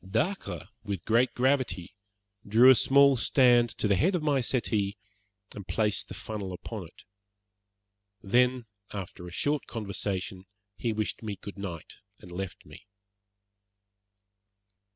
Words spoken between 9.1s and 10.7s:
a short conversation,